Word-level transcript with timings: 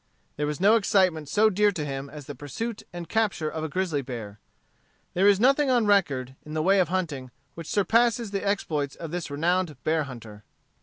There 0.35 0.47
was 0.47 0.59
no 0.59 0.77
excitement 0.77 1.29
so 1.29 1.51
dear 1.51 1.71
to 1.73 1.85
him 1.85 2.09
as 2.09 2.25
the 2.25 2.33
pursuit 2.33 2.81
and 2.91 3.07
capture 3.07 3.49
of 3.51 3.63
a 3.63 3.69
grizzly 3.69 4.01
bear. 4.01 4.39
There 5.13 5.27
is 5.27 5.39
nothing 5.39 5.69
on 5.69 5.85
record, 5.85 6.35
in 6.43 6.55
the 6.55 6.63
way 6.63 6.79
of 6.79 6.87
hunting, 6.87 7.29
which 7.53 7.67
surpasses 7.69 8.31
the 8.31 8.43
exploits 8.43 8.95
of 8.95 9.11
this 9.11 9.29
renowned 9.29 9.77
bear 9.83 10.05
hunter. 10.05 10.43